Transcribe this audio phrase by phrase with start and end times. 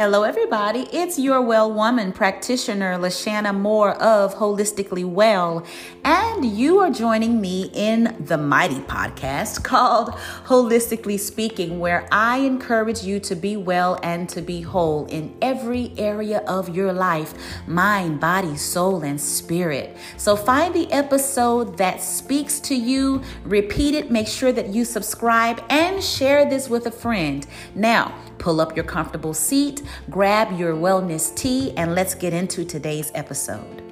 [0.00, 0.86] Hello, everybody.
[0.92, 5.66] It's your well woman practitioner, Lashana Moore of Holistically Well,
[6.08, 10.08] and you are joining me in the mighty podcast called
[10.46, 15.92] Holistically Speaking, where I encourage you to be well and to be whole in every
[15.98, 17.34] area of your life
[17.66, 19.98] mind, body, soul, and spirit.
[20.16, 25.62] So find the episode that speaks to you, repeat it, make sure that you subscribe,
[25.68, 27.46] and share this with a friend.
[27.74, 33.12] Now, pull up your comfortable seat grab your wellness tea, and let's get into today's
[33.14, 33.87] episode.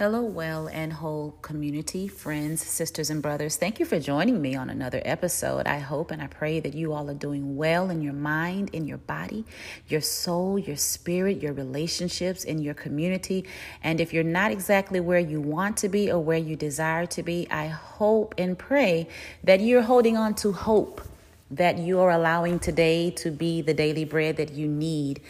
[0.00, 3.58] Hello, well and whole community, friends, sisters, and brothers.
[3.58, 5.66] Thank you for joining me on another episode.
[5.66, 8.86] I hope and I pray that you all are doing well in your mind, in
[8.86, 9.44] your body,
[9.88, 13.44] your soul, your spirit, your relationships, in your community.
[13.82, 17.22] And if you're not exactly where you want to be or where you desire to
[17.22, 19.06] be, I hope and pray
[19.44, 21.02] that you're holding on to hope
[21.50, 25.20] that you are allowing today to be the daily bread that you need.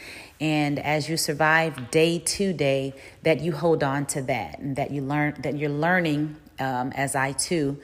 [0.41, 4.91] And as you survive day to day, that you hold on to that and that
[4.91, 7.81] you learn that you're learning, um, as I too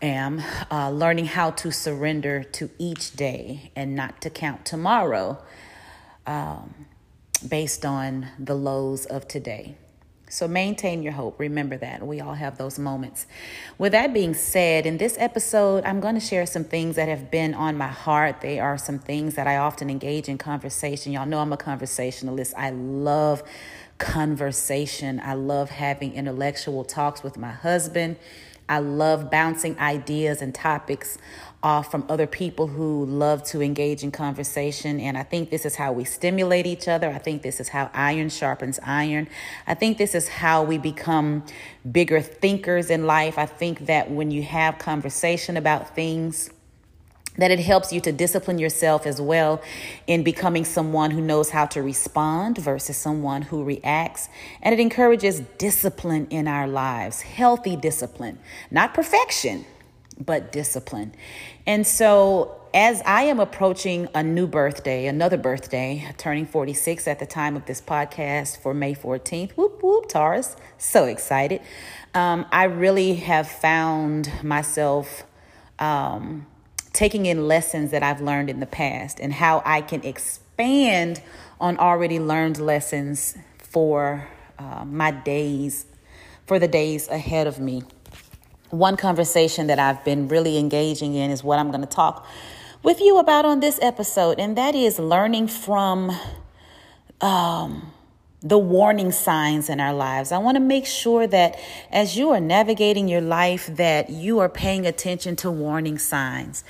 [0.00, 5.42] am, uh, learning how to surrender to each day and not to count tomorrow
[6.26, 6.86] um,
[7.48, 9.76] based on the lows of today.
[10.30, 11.38] So maintain your hope.
[11.38, 12.06] Remember that.
[12.06, 13.26] We all have those moments.
[13.78, 17.30] With that being said, in this episode, I'm going to share some things that have
[17.30, 18.40] been on my heart.
[18.40, 21.12] They are some things that I often engage in conversation.
[21.12, 22.54] Y'all know I'm a conversationalist.
[22.56, 23.42] I love
[23.98, 25.20] conversation.
[25.24, 28.16] I love having intellectual talks with my husband.
[28.68, 31.16] I love bouncing ideas and topics
[31.62, 35.00] off from other people who love to engage in conversation.
[35.00, 37.10] And I think this is how we stimulate each other.
[37.10, 39.28] I think this is how iron sharpens iron.
[39.66, 41.44] I think this is how we become
[41.90, 43.38] bigger thinkers in life.
[43.38, 46.50] I think that when you have conversation about things,
[47.38, 49.62] that it helps you to discipline yourself as well
[50.06, 54.28] in becoming someone who knows how to respond versus someone who reacts.
[54.60, 58.38] And it encourages discipline in our lives, healthy discipline,
[58.70, 59.64] not perfection,
[60.24, 61.14] but discipline.
[61.66, 67.26] And so, as I am approaching a new birthday, another birthday, turning 46 at the
[67.26, 71.62] time of this podcast for May 14th, whoop, whoop, Taurus, so excited.
[72.14, 75.24] Um, I really have found myself
[75.78, 76.46] um,
[76.92, 81.22] taking in lessons that I've learned in the past and how I can expand
[81.60, 84.28] on already learned lessons for
[84.58, 85.86] uh, my days,
[86.46, 87.82] for the days ahead of me
[88.70, 92.26] one conversation that I've been really engaging in is what I'm going to talk
[92.82, 96.16] with you about on this episode, and that is learning from
[97.20, 97.92] um,
[98.40, 100.30] the warning signs in our lives.
[100.30, 101.58] I want to make sure that
[101.90, 106.62] as you are navigating your life that you are paying attention to warning signs.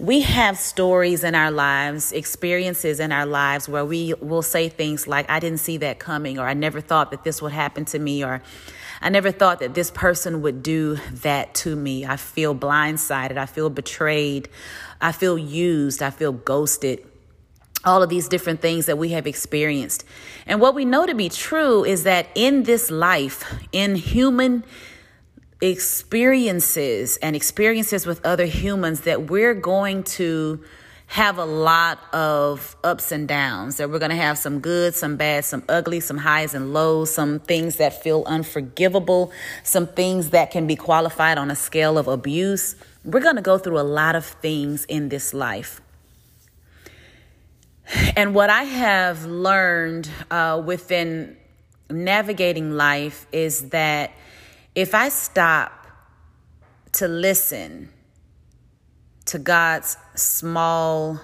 [0.00, 5.06] We have stories in our lives, experiences in our lives where we will say things
[5.06, 8.00] like I didn't see that coming or I never thought that this would happen to
[8.00, 8.42] me or
[9.02, 12.06] I never thought that this person would do that to me.
[12.06, 13.36] I feel blindsided.
[13.36, 14.48] I feel betrayed.
[15.00, 16.02] I feel used.
[16.02, 17.04] I feel ghosted.
[17.84, 20.04] All of these different things that we have experienced.
[20.46, 24.62] And what we know to be true is that in this life, in human
[25.60, 30.62] experiences and experiences with other humans, that we're going to
[31.12, 33.76] have a lot of ups and downs.
[33.76, 37.12] That we're going to have some good, some bad, some ugly, some highs and lows,
[37.12, 39.30] some things that feel unforgivable,
[39.62, 42.76] some things that can be qualified on a scale of abuse.
[43.04, 45.82] We're going to go through a lot of things in this life.
[48.16, 51.36] And what I have learned uh, within
[51.90, 54.12] navigating life is that
[54.74, 55.86] if I stop
[56.92, 57.90] to listen,
[59.26, 61.20] to God's small,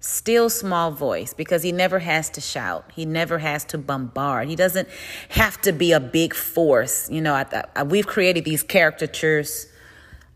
[0.00, 2.90] still small voice because he never has to shout.
[2.94, 4.48] He never has to bombard.
[4.48, 4.88] He doesn't
[5.30, 7.10] have to be a big force.
[7.10, 9.66] You know, I, I, we've created these caricatures.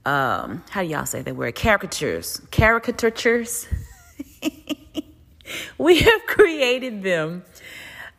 [0.05, 2.41] Um, how do y'all say they were caricatures?
[2.51, 3.67] Caricatures.
[5.79, 7.45] we have created them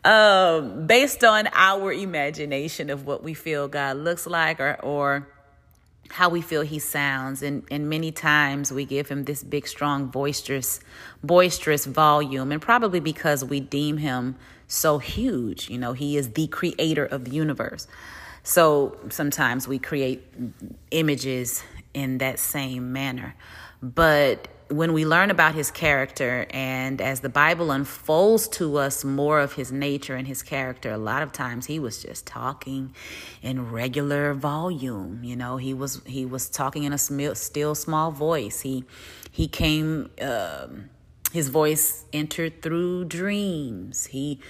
[0.04, 5.28] um, based on our imagination of what we feel God looks like or or
[6.10, 10.06] how we feel he sounds and and many times we give him this big strong
[10.06, 10.80] boisterous
[11.22, 16.46] boisterous volume and probably because we deem him so huge you know he is the
[16.46, 17.86] creator of the universe.
[18.42, 20.24] So sometimes we create
[20.90, 21.62] images
[21.92, 23.34] in that same manner
[23.82, 29.40] But when we learn about his character and as the Bible unfolds to us more
[29.40, 32.94] of his nature and his character, a lot of times he was just talking
[33.40, 35.24] in regular volume.
[35.24, 38.60] You know, he was he was talking in a still small voice.
[38.60, 38.84] He
[39.30, 40.10] he came.
[40.20, 40.90] Um,
[41.32, 44.06] his voice entered through dreams.
[44.06, 44.40] He,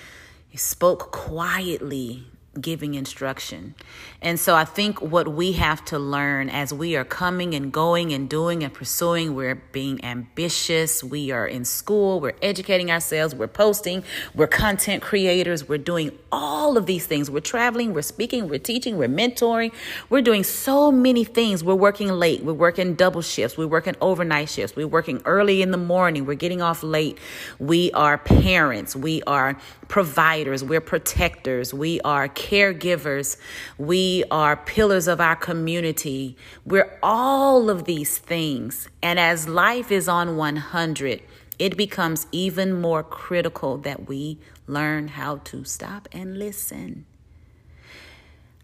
[0.48, 2.26] he spoke quietly
[2.60, 3.74] giving instruction.
[4.20, 8.12] And so I think what we have to learn as we are coming and going
[8.12, 13.46] and doing and pursuing, we're being ambitious, we are in school, we're educating ourselves, we're
[13.46, 14.02] posting,
[14.34, 17.30] we're content creators, we're doing all of these things.
[17.30, 19.72] We're traveling, we're speaking, we're teaching, we're mentoring,
[20.10, 21.62] we're doing so many things.
[21.62, 25.70] We're working late, we're working double shifts, we're working overnight shifts, we're working early in
[25.70, 27.18] the morning, we're getting off late.
[27.58, 29.58] We are parents, we are
[29.88, 33.36] providers, we're protectors, we are caregivers,
[33.78, 36.36] we are pillars of our community.
[36.64, 38.88] We're all of these things.
[39.02, 41.22] And as life is on 100,
[41.58, 47.06] it becomes even more critical that we learn how to stop and listen.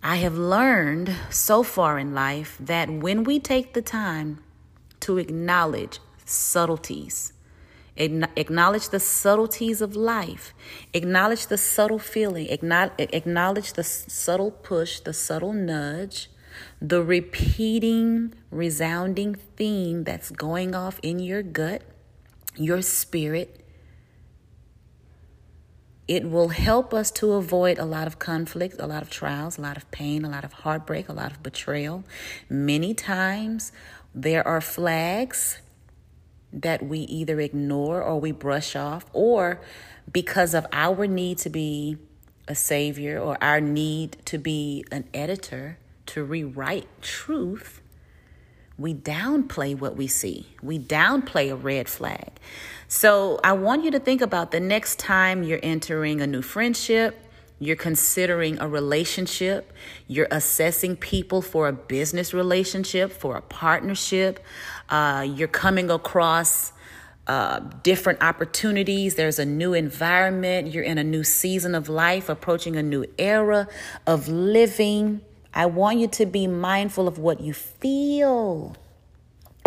[0.02, 4.40] I have learned so far in life that when we take the time
[5.00, 7.32] to acknowledge subtleties,
[7.96, 10.52] Acknowledge the subtleties of life.
[10.92, 12.48] Acknowledge the subtle feeling.
[12.48, 16.28] Acknowledge the subtle push, the subtle nudge,
[16.80, 21.82] the repeating, resounding theme that's going off in your gut,
[22.56, 23.60] your spirit.
[26.06, 29.62] It will help us to avoid a lot of conflict, a lot of trials, a
[29.62, 32.04] lot of pain, a lot of heartbreak, a lot of betrayal.
[32.50, 33.72] Many times
[34.14, 35.60] there are flags
[36.60, 39.60] that we either ignore or we brush off, or
[40.12, 41.98] because of our need to be
[42.46, 47.80] a savior or our need to be an editor to rewrite truth,
[48.76, 50.46] we downplay what we see.
[50.62, 52.30] We downplay a red flag.
[52.88, 57.23] So I want you to think about the next time you're entering a new friendship,
[57.58, 59.72] you're considering a relationship,
[60.08, 64.44] you're assessing people for a business relationship, for a partnership,
[64.88, 66.72] uh, you're coming across
[67.26, 69.14] uh, different opportunities.
[69.14, 70.68] There's a new environment.
[70.68, 73.66] You're in a new season of life, approaching a new era
[74.06, 75.22] of living.
[75.54, 78.76] I want you to be mindful of what you feel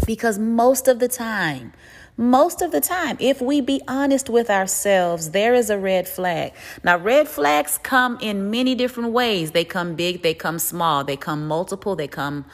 [0.05, 1.73] because most of the time,
[2.17, 6.53] most of the time, if we be honest with ourselves, there is a red flag.
[6.83, 9.51] Now, red flags come in many different ways.
[9.51, 12.45] They come big, they come small, they come multiple, they come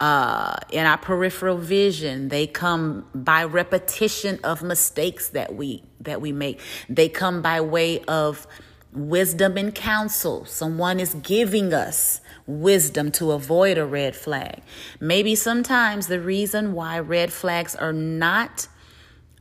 [0.00, 2.28] uh, in our peripheral vision.
[2.28, 6.60] They come by repetition of mistakes that we that we make.
[6.88, 8.46] They come by way of
[8.92, 10.44] wisdom and counsel.
[10.44, 14.62] Someone is giving us wisdom to avoid a red flag.
[15.00, 18.68] Maybe sometimes the reason why red flags are not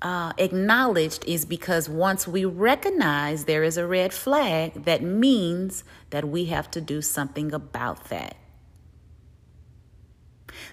[0.01, 6.25] uh, acknowledged is because once we recognize there is a red flag, that means that
[6.25, 8.35] we have to do something about that.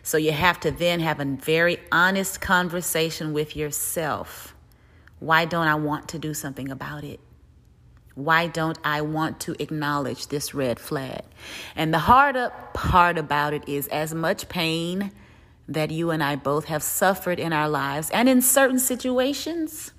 [0.03, 4.55] So you have to then have a very honest conversation with yourself.
[5.19, 7.21] Why don't I want to do something about it?
[8.15, 11.23] Why don't I want to acknowledge this red flag?
[11.75, 15.11] And the hard up part about it is as much pain
[15.69, 19.93] that you and I both have suffered in our lives and in certain situations.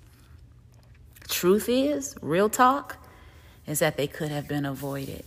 [1.27, 2.97] Truth is, real talk,
[3.65, 5.23] is that they could have been avoided.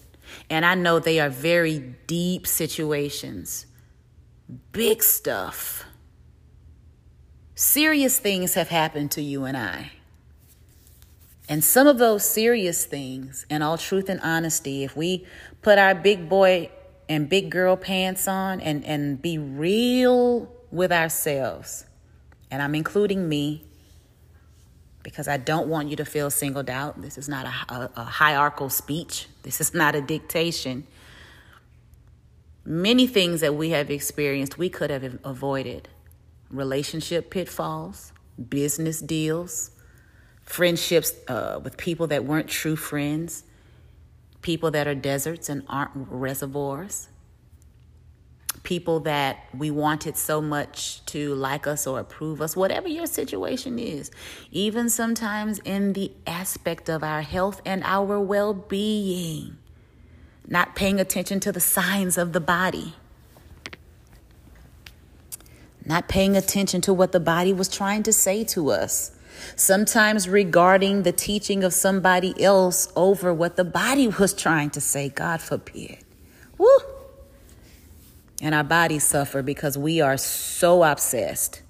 [0.49, 3.67] And I know they are very deep situations
[4.73, 5.85] big stuff.
[7.55, 9.93] Serious things have happened to you and I.
[11.49, 15.27] And some of those serious things, in all truth and honesty, if we
[15.63, 16.71] put our big boy
[17.09, 21.87] and big girl pants on and, and be real with ourselves,
[22.51, 23.65] and I'm including me
[25.03, 27.01] because I don't want you to feel singled out.
[27.01, 30.87] This is not a, a, a hierarchical speech, this is not a dictation.
[32.65, 35.89] Many things that we have experienced we could have avoided.
[36.51, 38.13] Relationship pitfalls,
[38.51, 39.71] business deals,
[40.43, 43.45] friendships uh, with people that weren't true friends,
[44.43, 47.09] people that are deserts and aren't reservoirs,
[48.63, 53.79] people that we wanted so much to like us or approve us, whatever your situation
[53.79, 54.11] is,
[54.51, 59.57] even sometimes in the aspect of our health and our well being
[60.49, 62.95] not paying attention to the signs of the body,
[65.85, 69.13] not paying attention to what the body was trying to say to us.
[69.57, 75.09] Sometimes regarding the teaching of somebody else over what the body was trying to say,
[75.09, 75.99] God forbid.
[76.57, 76.69] Woo!
[78.41, 81.63] And our bodies suffer because we are so obsessed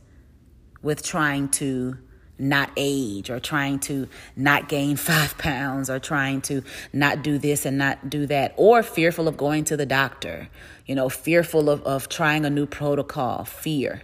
[0.82, 1.98] with trying to
[2.38, 7.66] not age or trying to not gain five pounds or trying to not do this
[7.66, 10.48] and not do that or fearful of going to the doctor,
[10.86, 14.02] you know, fearful of, of trying a new protocol, fear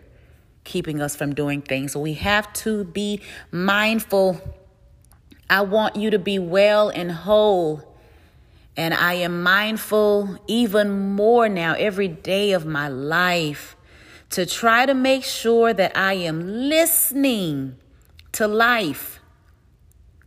[0.65, 1.97] keeping us from doing things.
[1.97, 4.41] We have to be mindful.
[5.49, 7.83] I want you to be well and whole.
[8.77, 13.77] And I am mindful even more now every day of my life
[14.31, 17.77] to try to make sure that I am listening
[18.33, 19.21] to life,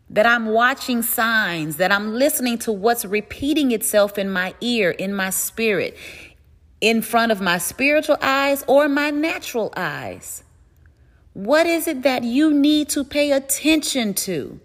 [0.09, 5.13] that I'm watching signs, that I'm listening to what's repeating itself in my ear, in
[5.13, 5.97] my spirit,
[6.81, 10.43] in front of my spiritual eyes or my natural eyes.
[11.33, 14.59] What is it that you need to pay attention to?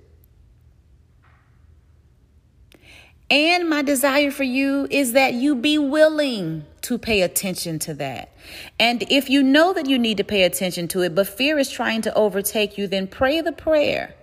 [3.30, 8.30] And my desire for you is that you be willing to pay attention to that.
[8.78, 11.70] And if you know that you need to pay attention to it, but fear is
[11.70, 14.14] trying to overtake you, then pray the prayer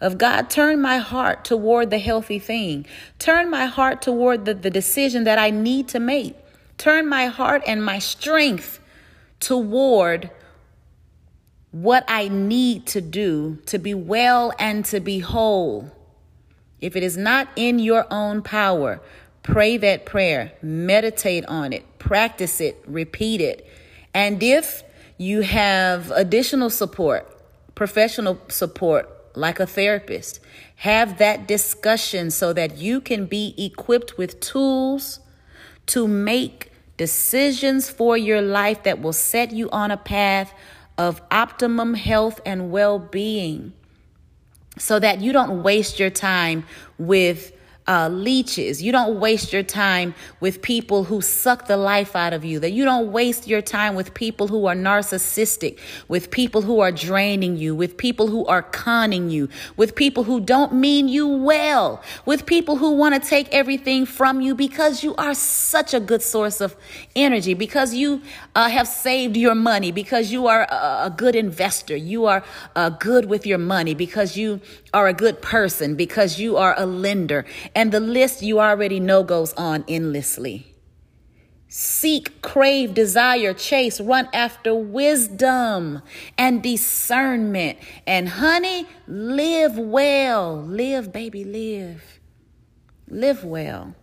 [0.00, 2.86] of God, turn my heart toward the healthy thing.
[3.18, 6.36] Turn my heart toward the, the decision that I need to make.
[6.80, 8.80] Turn my heart and my strength
[9.38, 10.30] toward
[11.70, 15.92] what I need to do to be well and to be whole.
[16.80, 19.00] If it is not in your own power,
[19.42, 23.66] Pray that prayer, meditate on it, practice it, repeat it.
[24.12, 24.82] And if
[25.16, 27.26] you have additional support,
[27.74, 30.40] professional support, like a therapist,
[30.76, 35.20] have that discussion so that you can be equipped with tools
[35.86, 36.69] to make
[37.00, 40.52] decisions for your life that will set you on a path
[40.98, 43.72] of optimum health and well being
[44.76, 46.62] so that you don't waste your time
[46.98, 47.52] with
[47.86, 48.82] uh, leeches.
[48.82, 52.60] You don't waste your time with people who suck the life out of you.
[52.60, 56.92] That you don't waste your time with people who are narcissistic, with people who are
[56.92, 62.02] draining you, with people who are conning you, with people who don't mean you well,
[62.26, 66.22] with people who want to take everything from you because you are such a good
[66.22, 66.76] source of
[67.16, 68.22] energy, because you
[68.54, 72.44] uh, have saved your money, because you are a, a good investor, you are
[72.76, 74.60] uh, good with your money, because you
[74.92, 77.44] are a good person, because you are a lender.
[77.74, 80.74] And the list you already know goes on endlessly.
[81.68, 86.02] Seek, crave, desire, chase, run after wisdom
[86.36, 87.78] and discernment.
[88.08, 90.60] And honey, live well.
[90.60, 92.18] Live, baby, live.
[93.06, 93.94] Live well.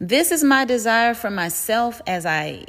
[0.00, 2.64] This is my desire for myself as I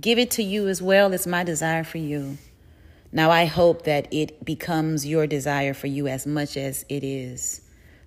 [0.00, 1.12] give it to you as well.
[1.12, 2.38] It's my desire for you.
[3.10, 7.62] Now, I hope that it becomes your desire for you as much as it is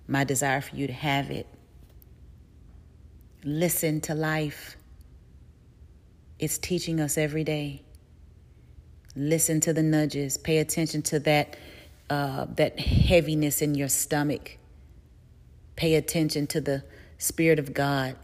[0.08, 1.48] my desire for you to have it.
[3.44, 4.76] Listen to life,
[6.38, 7.82] it's teaching us every day.
[9.16, 11.58] Listen to the nudges, pay attention to that,
[12.10, 14.58] uh, that heaviness in your stomach.
[15.76, 16.84] Pay attention to the
[17.18, 18.16] Spirit of God.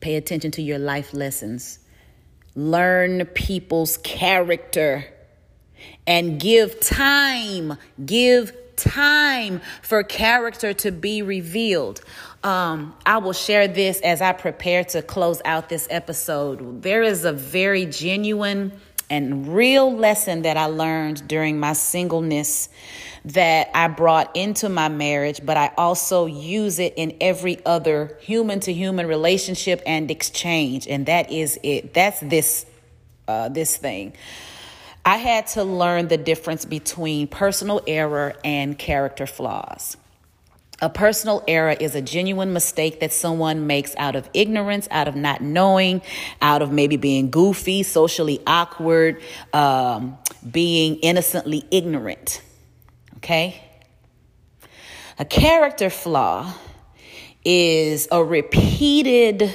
[0.00, 1.78] Pay attention to your life lessons.
[2.54, 5.06] Learn people's character
[6.06, 12.00] and give time, give time for character to be revealed.
[12.42, 16.82] Um, I will share this as I prepare to close out this episode.
[16.82, 18.72] There is a very genuine
[19.08, 22.68] and real lesson that I learned during my singleness
[23.26, 28.58] that I brought into my marriage, but I also use it in every other human
[28.60, 30.88] to human relationship and exchange.
[30.88, 31.94] And that is it.
[31.94, 32.66] That's this,
[33.28, 34.14] uh, this thing.
[35.04, 39.96] I had to learn the difference between personal error and character flaws.
[40.80, 45.14] A personal error is a genuine mistake that someone makes out of ignorance, out of
[45.14, 46.02] not knowing,
[46.40, 50.18] out of maybe being goofy, socially awkward, um,
[50.48, 52.42] being innocently ignorant.
[53.18, 53.62] Okay?
[55.18, 56.52] A character flaw
[57.44, 59.54] is a repeated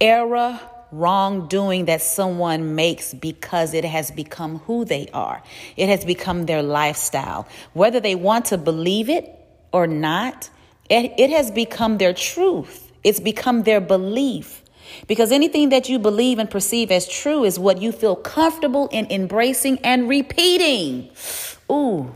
[0.00, 0.60] error
[0.92, 5.42] wrongdoing that someone makes because it has become who they are.
[5.76, 7.48] It has become their lifestyle.
[7.72, 9.30] Whether they want to believe it
[9.72, 10.50] or not,
[10.88, 12.92] it, it has become their truth.
[13.02, 14.62] It's become their belief.
[15.06, 19.10] Because anything that you believe and perceive as true is what you feel comfortable in
[19.10, 21.10] embracing and repeating.
[21.70, 22.14] Ooh,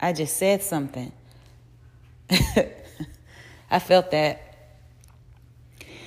[0.00, 1.12] I just said something.
[3.70, 4.40] I felt that.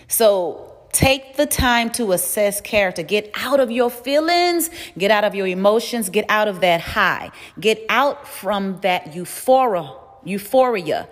[0.07, 3.03] So, Take the time to assess character.
[3.03, 7.31] Get out of your feelings, get out of your emotions, get out of that high.
[7.59, 11.09] Get out from that euphoria, euphoria.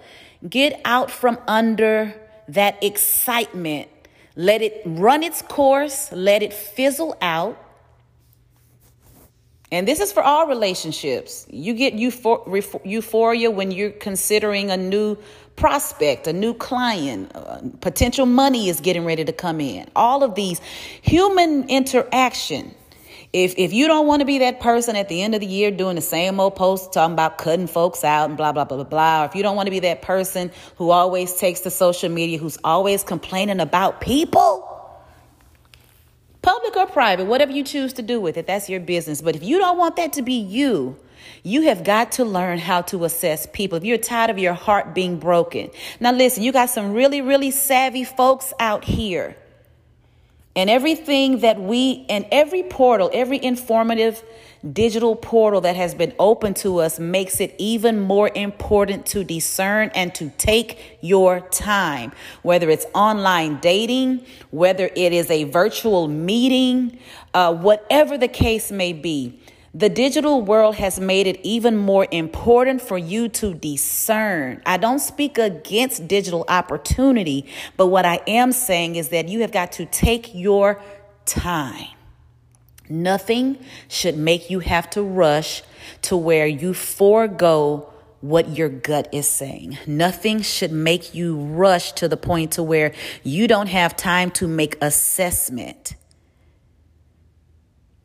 [0.49, 2.15] Get out from under
[2.47, 3.89] that excitement.
[4.37, 7.57] Let it run its course, let it fizzle out,
[9.73, 11.47] And this is for all relationships.
[11.49, 15.17] You get euphoria when you're considering a new
[15.55, 19.87] prospect, a new client, uh, potential money is getting ready to come in.
[19.95, 20.59] All of these
[21.01, 22.73] human interaction.
[23.31, 25.71] If, if you don't want to be that person at the end of the year
[25.71, 28.85] doing the same old post talking about cutting folks out and blah, blah, blah, blah,
[28.85, 32.09] blah, or if you don't want to be that person who always takes to social
[32.09, 34.69] media, who's always complaining about people,
[36.43, 39.19] public or private, whatever you choose to do with it, that's your business.
[39.19, 40.95] But if you don't want that to be you,
[41.43, 43.77] you have got to learn how to assess people.
[43.77, 45.69] If you're tired of your heart being broken.
[45.99, 49.35] Now, listen, you got some really, really savvy folks out here.
[50.55, 54.23] And everything that we, and every portal, every informative
[54.71, 59.89] digital portal that has been open to us makes it even more important to discern
[59.95, 62.11] and to take your time.
[62.43, 66.99] Whether it's online dating, whether it is a virtual meeting,
[67.33, 69.39] uh, whatever the case may be.
[69.75, 74.61] The digital world has made it even more important for you to discern.
[74.67, 79.51] I don't speak against digital opportunity, but what I am saying is that you have
[79.51, 80.79] got to take your
[81.25, 81.87] time.
[82.87, 85.63] Nothing should make you have to rush
[86.03, 89.79] to where you forego what your gut is saying.
[89.87, 94.47] Nothing should make you rush to the point to where you don't have time to
[94.47, 95.95] make assessment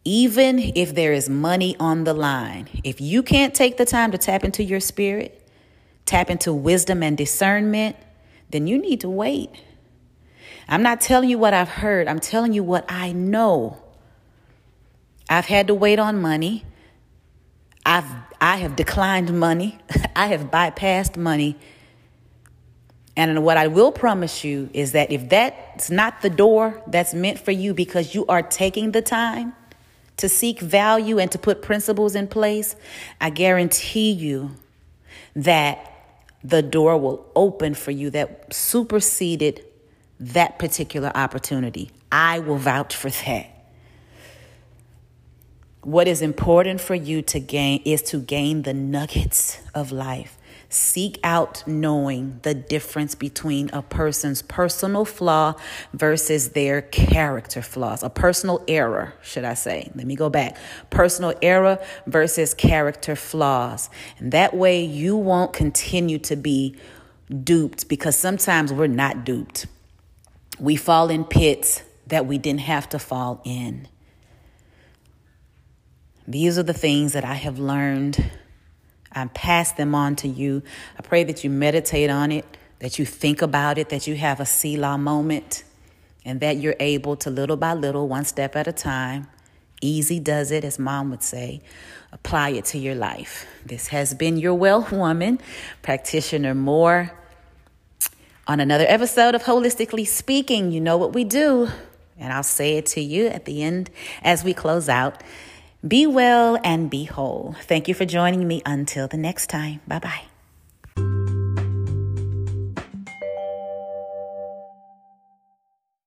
[0.08, 4.16] even if there is money on the line, if you can't take the time to
[4.16, 5.46] tap into your spirit,
[6.06, 7.94] tap into wisdom and discernment,
[8.48, 9.50] then you need to wait.
[10.66, 13.82] I'm not telling you what I've heard, I'm telling you what I know.
[15.28, 16.64] I've had to wait on money.
[17.84, 18.10] I've
[18.40, 19.78] I have declined money.
[20.16, 21.58] I have bypassed money.
[23.14, 27.38] And what I will promise you is that if that's not the door that's meant
[27.38, 29.52] for you because you are taking the time
[30.18, 32.76] to seek value and to put principles in place,
[33.20, 34.52] I guarantee you
[35.34, 35.92] that
[36.44, 39.64] the door will open for you that superseded
[40.20, 41.90] that particular opportunity.
[42.10, 43.54] I will vouch for that.
[45.82, 50.37] What is important for you to gain is to gain the nuggets of life.
[50.70, 55.54] Seek out knowing the difference between a person's personal flaw
[55.94, 59.90] versus their character flaws, a personal error, should I say.
[59.94, 60.58] Let me go back.
[60.90, 63.88] Personal error versus character flaws.
[64.18, 66.76] And that way you won't continue to be
[67.44, 69.66] duped because sometimes we're not duped.
[70.60, 73.88] We fall in pits that we didn't have to fall in.
[76.26, 78.32] These are the things that I have learned
[79.12, 80.62] I pass them on to you.
[80.98, 82.44] I pray that you meditate on it,
[82.78, 85.64] that you think about it, that you have a Selah moment,
[86.24, 89.28] and that you're able to little by little, one step at a time,
[89.80, 91.62] easy does it, as mom would say,
[92.12, 93.46] apply it to your life.
[93.64, 95.40] This has been your well woman,
[95.82, 97.12] practitioner Moore.
[98.46, 101.68] On another episode of Holistically Speaking, you know what we do.
[102.18, 103.90] And I'll say it to you at the end
[104.22, 105.22] as we close out.
[105.88, 107.56] Be well and be whole.
[107.62, 109.80] Thank you for joining me until the next time.
[109.88, 110.24] Bye bye.